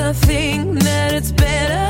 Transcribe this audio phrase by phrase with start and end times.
[0.00, 1.88] i think that is better。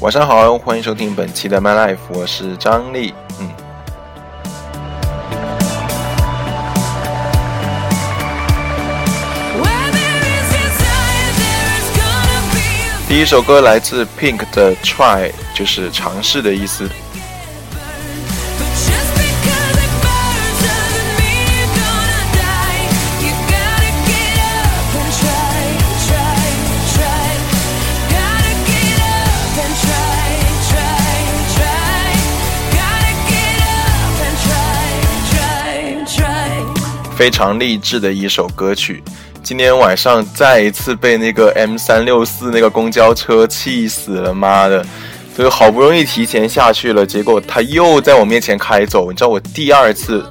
[0.00, 1.96] 晚上好，欢迎收听本期的 my life。
[2.10, 3.14] 我是张丽。
[3.40, 3.48] 嗯。
[13.08, 16.86] 第一首歌来自 Pink 的 try，就是尝试的意思。
[37.16, 39.02] 非常励志的一首歌曲。
[39.42, 44.84] 今天晚上再一次被那个 M 三六四那个公交车气死了，妈的！
[45.36, 49.10] 所以好不容易提前下去了，结果他又在我面前开走。
[49.10, 50.24] 你知道我第二次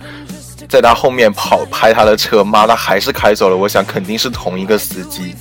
[0.68, 3.56] 在他后面跑拍他的车，妈的还是开走了。
[3.56, 5.36] 我想肯定是同一个司机。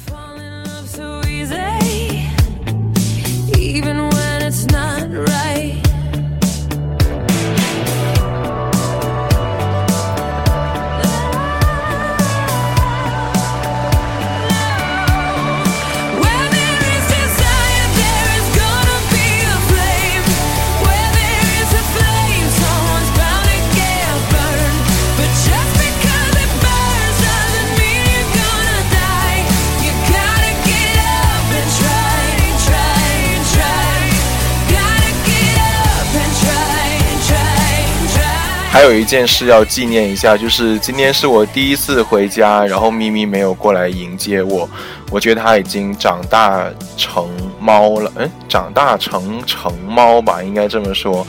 [38.83, 44.69] 还有一件事要纪念一下，就是今天是我第一次回家，然后咪咪没有过来迎接我。
[45.09, 46.67] 我觉得它已经长大
[46.97, 47.29] 成
[47.61, 51.25] 猫了，嗯，长大成成猫吧，应该这么说。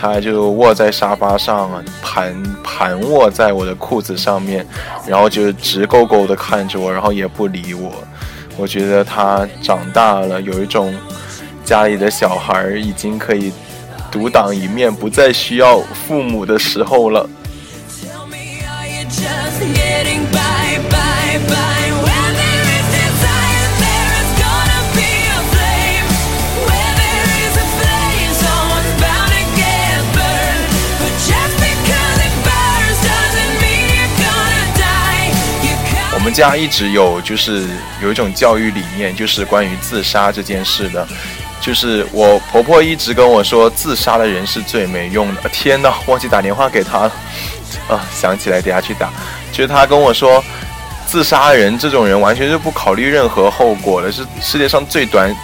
[0.00, 1.70] 它就卧在沙发上，
[2.00, 2.34] 盘
[2.64, 4.66] 盘卧在我的裤子上面，
[5.06, 7.92] 然后就直勾勾的看着我，然后也不理我。
[8.56, 10.94] 我觉得它长大了，有一种
[11.62, 13.52] 家里的小孩已经可以。
[14.10, 17.28] 独当一面，不再需要父母的时候了。
[36.12, 37.64] 我们家一直有，就是
[38.02, 41.06] 有一种教育理念，就是关于自杀这件事的。
[41.60, 45.48] 就是我婆婆一直跟我说，自杀的人是最没用的。
[45.52, 47.12] 天呐，忘记打电话给她了。
[47.88, 49.10] 啊，想起来，等下去打。
[49.52, 50.42] 就是她跟我说，
[51.06, 55.34] 自杀的人这种人完全就不考虑任何后果的，是世界上最短、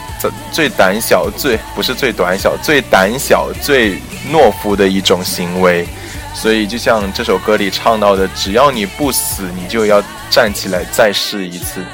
[0.50, 3.96] 最胆小、最不是最短小、最胆小、最
[4.30, 5.86] 懦夫的一种行为。
[6.34, 11.84] 所以，就像这首歌里唱到的，只要你不死，你就要站起来再试一次。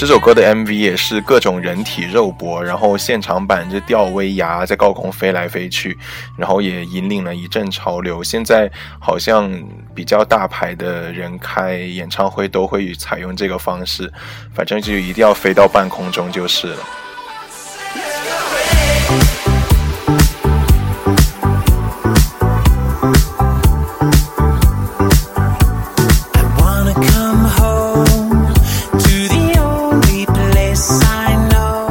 [0.00, 5.98] 这首歌的 MV 也是各种人体肉搏，然后现场版就吊威亚在高空飞来飞去，
[6.38, 8.24] 然后也引领了一阵潮流。
[8.24, 9.52] 现在好像
[9.94, 14.10] 比较大牌的人开演唱会都会采用这个方式，
[14.54, 16.78] 反正就一定要飞到半空中就是了。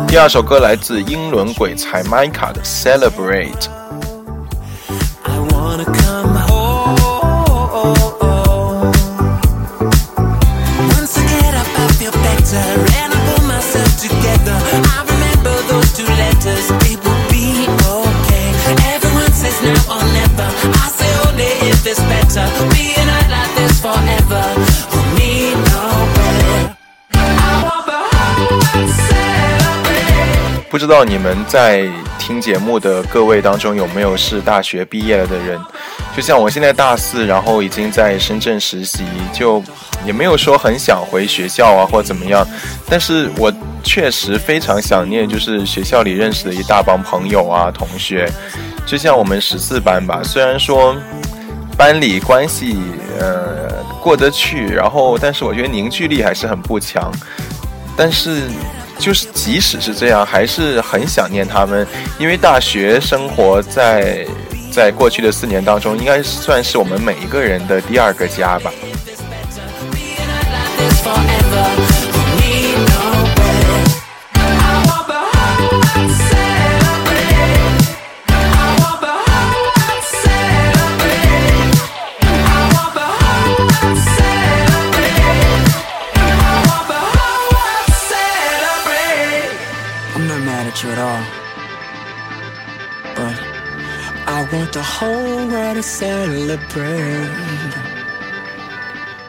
[0.09, 3.88] 第二首歌来自英伦鬼才 Mika 的 Celebrate。
[30.69, 31.89] 不知道你们在
[32.19, 35.60] 听节目的各位当中有没有是大学毕业了的人？
[36.16, 39.63] 就像我现在大四，然后已经在深圳实习，就
[40.06, 42.48] 也没有说很想回学校啊或怎么样。
[42.88, 43.51] 但是我
[43.83, 48.31] 确实非常想念，就是学校里认识的一大帮朋友啊同学。
[48.86, 50.95] 就像我们十四班吧，虽然说
[51.75, 52.77] 班里关系
[53.19, 57.12] 呃过得去，然后但是我觉得凝聚力还是很不强。
[57.98, 58.44] 但是。
[59.00, 61.88] 就是即使是这样，还是很想念他们，
[62.19, 64.28] 因为大学生活在
[64.69, 68.72] 在过去的四年当中，应该算是我们每一个人的第二个家吧。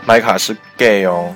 [0.07, 1.35] 麦卡是 gay 哦。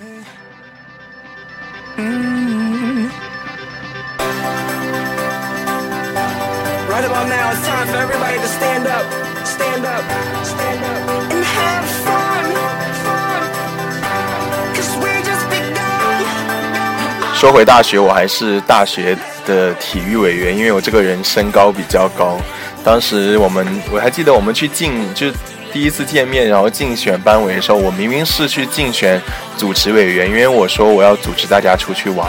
[17.35, 19.15] 说回大学，我还是大学
[19.45, 22.39] 的体育委员，因为我这个人身高比较高。
[22.83, 25.31] 当时我们我还记得我们去竞，就
[25.75, 29.21] 第一次见面，然后竞选班委的时候，我明明是去竞选
[29.57, 32.29] 组织委员，因为我说我要组织大家出去玩，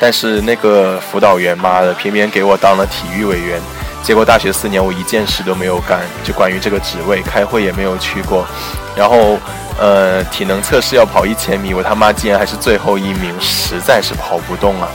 [0.00, 3.60] 但是那个辅导员妈的偏偏给我当了体育委员，
[4.02, 8.44] 结果大学四年我一件事都没有干，就关于这个职位，开会也没有去过，
[8.96, 9.38] 然后。
[9.82, 14.86] 呃，体能测试要跑一千米，我他妈竟然还是最后一名，实在是跑不动啊！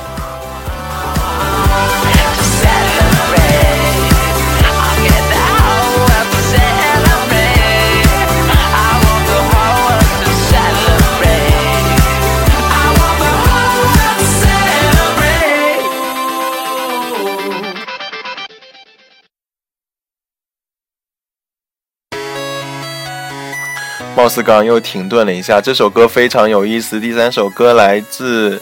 [24.16, 27.02] 貌似刚刚又停顿了一下，这首歌非常有意思。
[27.02, 28.62] 第三首歌来自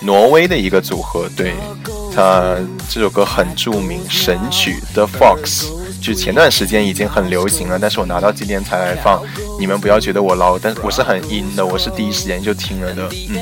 [0.00, 1.54] 挪威的一个组合，对
[2.12, 2.56] 他
[2.90, 5.66] 这首歌很著名，神曲《The Fox》，
[6.02, 9.22] 就前段时间已经很流行了，但是我拿到今天才来放，
[9.60, 13.38] 你们不要觉得我捞，但我是很阴的，我是第一时间就听了的，嗯。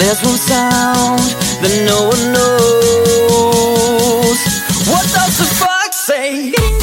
[0.00, 1.20] There's one sound
[1.60, 2.80] that no one knows.
[4.88, 6.79] What does the fox say?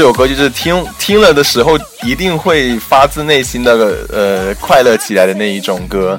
[0.00, 6.18] 这首歌就是听听了的时候，一定会发自内心的呃快乐起来的那一种歌。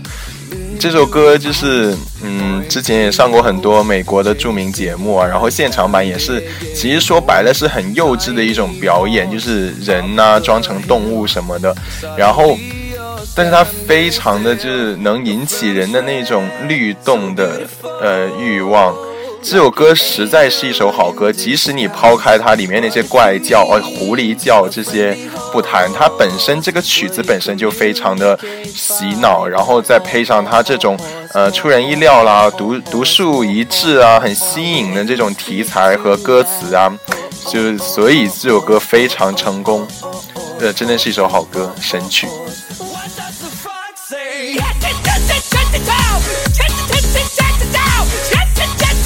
[0.79, 6.43] 这首歌就是嗯，之前也上过很多美国的著名节目啊，然后现场版也是，
[6.75, 11.75] 其实说白了是很幼稚的一种表演，就是人呐装成动物什么的，
[12.15, 12.55] 然后，
[13.35, 17.61] 但是它非常的就是能引起人的那种律动的
[17.99, 18.93] 呃欲望。
[19.43, 25.17] 这首歌实在是一首好歌，即使你抛开它里面那些怪叫、哦狐狸叫这些
[25.51, 28.39] 不谈，它本身这个曲子本身就非常的
[28.73, 30.97] 洗脑，然后再配上它这种
[31.33, 36.91] 呃出人意料啦、独独树一帜啊、很新颖的这种题材和歌词啊，
[37.47, 39.87] 就所以这首歌非常成功，
[40.59, 42.27] 呃，真的是一首好歌，神曲。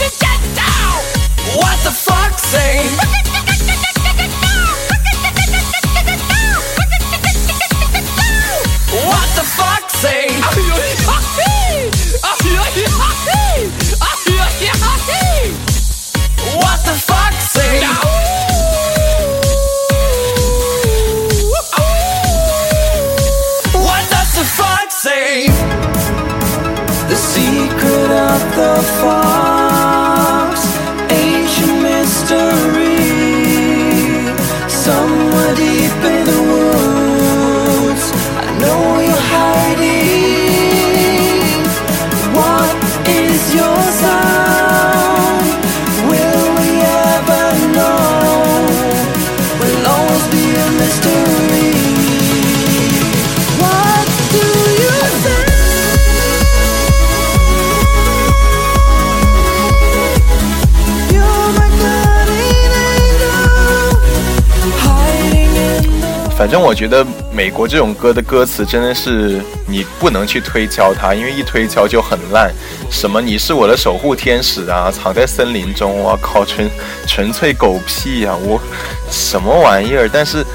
[0.05, 2.85] What the fuck say?
[9.09, 10.27] What the fuck say?
[16.55, 17.81] What the fuck say?
[24.35, 25.47] The fuck say?
[27.07, 29.54] The secret of the
[66.37, 72.53] 反正我觉得美国这种歌的歌词真的是你不能去推敲它，因为一推敲就很烂。
[72.91, 76.69] 什么你是我的守护天使啊，藏在森林中，我靠，纯
[77.07, 78.59] 纯粹狗屁呀、我
[79.09, 80.09] 什么玩意儿？
[80.11, 80.45] 但是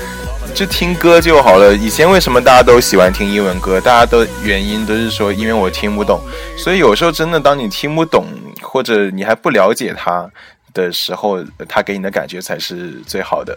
[0.54, 1.75] 就听歌就好了。
[1.75, 3.80] 以前为什么大家都喜欢听英文歌？
[3.80, 6.20] 大家的原因都是说因为我听不懂。
[6.58, 8.26] 所以有时候真的，当你听不懂
[8.60, 10.30] 或者你还不了解它
[10.75, 13.56] 的时候，它给你的感觉才是最好的。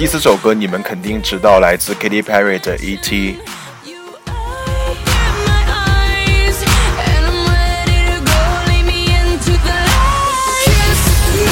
[0.00, 3.36] 第四首歌你们肯定知道，来自 Katy Perry 的 E E.T。
[3.84, 5.04] You open
[5.44, 8.32] my eyes, and I'm ready to go.
[8.64, 10.64] Lead me into the light.
[10.64, 11.04] Kiss
[11.36, 11.44] me,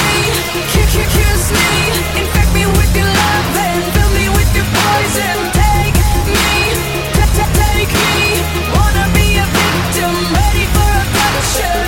[0.73, 1.93] kiss, kiss, kiss me.
[2.23, 5.37] Infect me with your love and fill me with your poison.
[5.52, 6.00] Take
[6.33, 6.73] me,
[7.12, 8.40] ta- ta- take me.
[8.73, 11.85] Wanna be a victim, ready for abduction.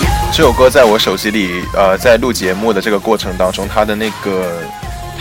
[0.00, 0.32] Yeah.
[0.32, 4.62] 这首歌在我手机里，呃，在录节目的这个过程当中，它的那个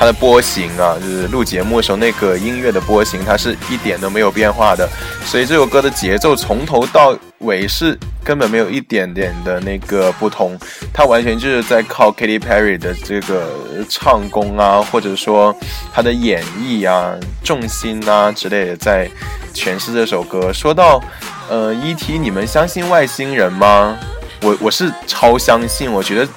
[0.06, 4.88] 的波形啊，就是录节目的时候那个音乐的波形，它是一点都没有变化的，
[5.26, 10.58] 所以这首歌的节奏从头到尾是根本没有一点点的那个不同，
[10.94, 13.50] 它完全就是在靠 Katy Perry 的这个
[13.90, 15.56] 唱功啊，或者说
[15.94, 19.10] 她的演绎啊、重心啊之类的，在
[19.54, 20.54] 诠释这首歌。
[20.54, 21.02] 说到
[21.50, 23.98] 呃，E.T，你们相信外星人吗？
[24.42, 26.28] 我我是超相信，我觉得，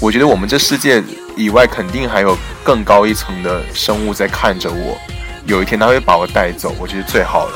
[0.00, 1.02] 我觉得我们这世界
[1.36, 4.96] 以外肯定还有更高一层的生物在看着我，
[5.46, 7.54] 有一天他会把我带走，我觉得最好了。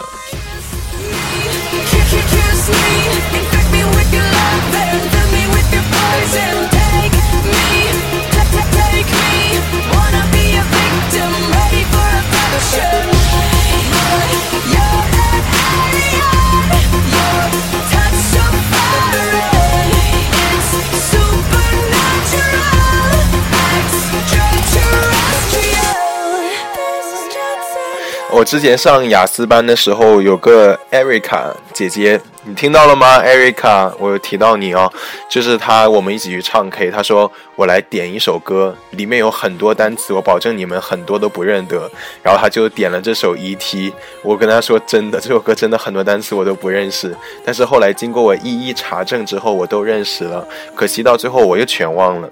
[28.36, 34.92] 我之前上雅思班的时候，有个 Erica 姐姐，你听到了吗？Erica，我有提到你哦，
[35.30, 41.90] 就是她，我们一起去唱 K，她说我来点一首歌，里面有很多单词，我保证你们很多都不认得，
[42.22, 52.28] 然后她就点了这首 E.T，我跟她说真的，这首歌真的很多单词我都不认识，但是后来经过我一一查证之后，我都认识了，可惜到最后我又全忘了。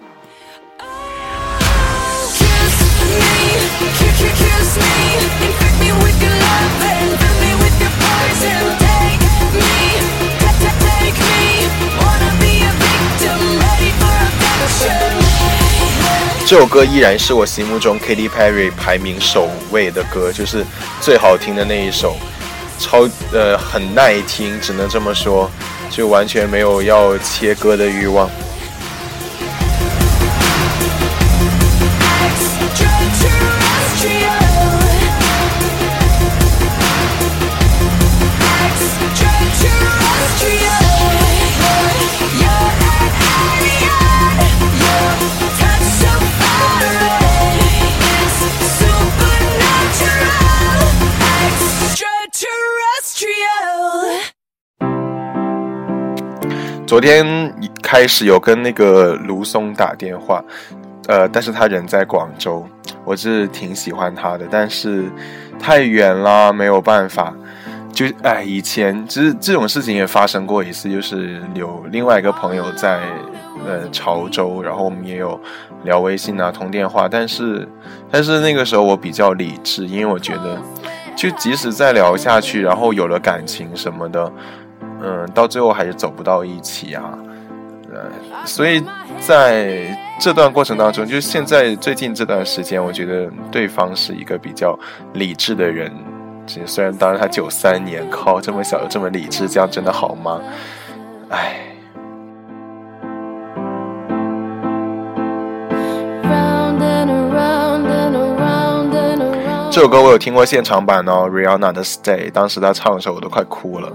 [16.46, 20.62] 这首歌依然是我心目中 Katy Perry 排名首位的歌，就是
[21.00, 22.18] 最好听的那一首，
[22.78, 25.50] 超呃很耐听，只能这么说，
[25.90, 28.28] 就完全没有要切歌的欲望。
[56.86, 60.44] 昨天开始有跟那个卢松打电话，
[61.08, 62.66] 呃，但是他人在广州，
[63.04, 65.10] 我是挺喜欢他的，但是
[65.58, 67.34] 太远了，没有办法。
[67.90, 73.00] 就哎，以前其实这种事情也发生过一次，就是有另外一个朋友在
[73.66, 75.40] 呃潮州，然后我们也有
[75.84, 77.66] 聊微信啊、通电话，但是
[78.10, 80.60] 但是那个时候我比较理智，因为我觉得，
[81.16, 84.30] 就即使再聊下去，然后有了感情什么的，
[85.04, 87.18] 嗯，到最后还是走不到一起啊。
[87.92, 88.10] 呃，
[88.46, 88.82] 所以
[89.20, 94.76] 在这段过程当中，就是现在最近这段时间，我觉得对方是一个比较
[95.12, 95.92] 理智的人。
[96.46, 100.40] 其实虽然当然他九三年，靠这么小就这么理智，这样真的好吗？
[101.28, 101.54] 唉。
[106.24, 109.70] Round and around and around and around.
[109.70, 113.92] 这首歌我有听过现场版哦，Rihanna 的 Stay，当时她唱的时候我都快哭了。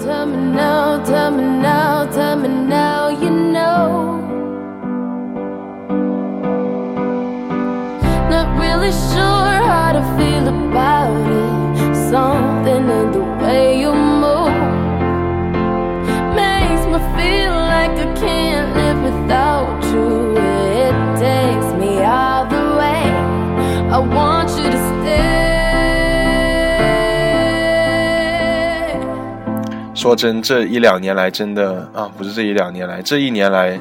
[0.00, 4.16] Tell me now, tell me now, tell me now, you know.
[8.30, 9.89] Not really sure how
[30.00, 33.78] 说真，这一两年来真的啊，不是这一两年来，这一年来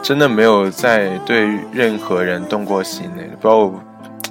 [0.00, 3.22] 真的没有再对任何人动过心呢。
[3.40, 3.84] 不知道，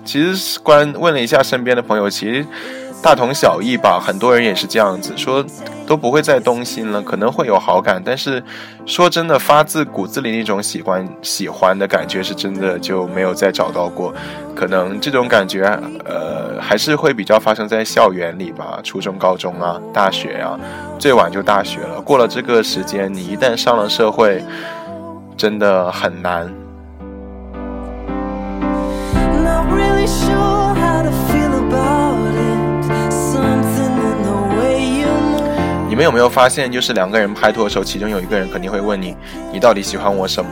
[0.05, 2.45] 其实关问了一下身边的朋友，其实
[3.01, 3.99] 大同小异吧。
[3.99, 5.43] 很多人也是这样子说，
[5.87, 8.43] 都不会再动心了，可能会有好感，但是
[8.85, 14.13] 说真的，发自骨子里那种喜欢喜欢的感觉，是真的就没有再找到过。
[14.55, 15.63] 可能这种感觉，
[16.05, 20.59] 呃，还是会比较发生在校园里吧，初中、高中啊，大学啊，
[20.99, 21.99] 最晚就大学了。
[22.01, 24.43] 过了这个时间，你一旦上了社会，
[25.35, 26.60] 真的很难。
[35.91, 39.13] 你们有没有发现，就是两个人拍拖的时候，其中有一个人肯定会问你，
[39.51, 40.49] 你到底喜欢我什么？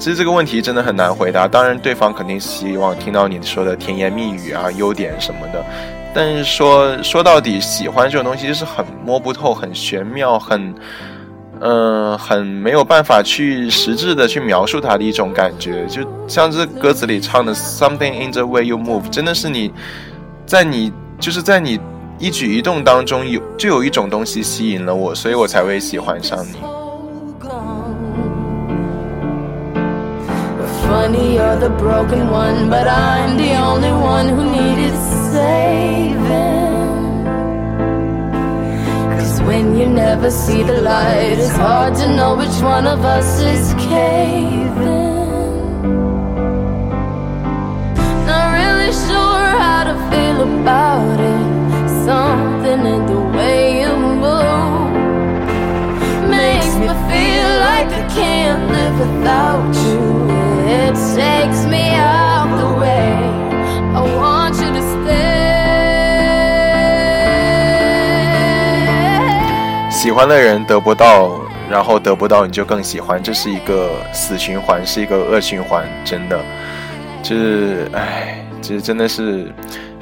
[0.00, 1.46] 其实这个问题真的很难回答。
[1.46, 5.64] 当然，对方肯定希望听到你说的甜言蜜语啊、优点什么的。
[6.12, 10.74] 但是说说到底，喜欢这种东西就是很摸不透、很玄妙、很，
[11.60, 15.86] 嗯、很没有办法去实质的去描述它的一种感觉。
[15.86, 19.72] 就像这歌词里唱的 “something in the way you move”，真的是你
[20.44, 21.78] 在你就是在你
[22.18, 26.54] 一举一动当中有就有一种东西吸引了我，所以我才会喜欢上你。
[30.86, 34.94] Funny, you're the broken one, but I'm the only one who needed
[35.32, 36.14] saving.
[39.16, 43.40] Cause when you never see the light, it's hard to know which one of us
[43.40, 44.72] is caving.
[48.26, 51.53] Not really sure how to feel about it.
[52.04, 54.92] Something in the way you move
[56.28, 60.28] makes me feel like I can't live without you.
[60.68, 63.16] It takes me out the way.
[63.94, 65.14] I want you to stay.
[69.90, 71.40] 喜欢的人得不到，
[71.70, 76.38] 然后得不到你就更喜欢，这是一个死循环，是一个恶循环，真的，
[77.22, 79.50] 就是，唉，这真的是，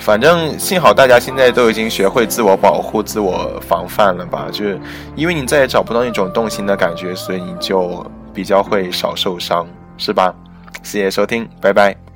[0.03, 4.49] 反正幸好大家现在都已经学会自我保护、自我防范了吧？
[4.51, 4.79] 就是
[5.15, 9.65] 因为你再也找不到那种动心的感觉，所以你就比较会少受伤，
[9.97, 10.35] 是吧？
[10.83, 12.12] 谢谢收听，拜拜。